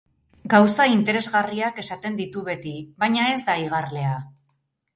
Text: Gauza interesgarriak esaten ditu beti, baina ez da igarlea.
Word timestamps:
Gauza 0.53 0.87
interesgarriak 0.93 1.77
esaten 1.85 2.17
ditu 2.21 2.45
beti, 2.49 2.75
baina 3.05 3.29
ez 3.37 3.39
da 3.51 3.61
igarlea. 3.69 4.19